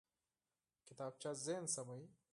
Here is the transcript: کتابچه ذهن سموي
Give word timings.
کتابچه 0.87 1.31
ذهن 1.43 1.65
سموي 1.75 2.05